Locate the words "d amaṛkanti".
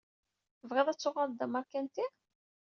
1.39-2.05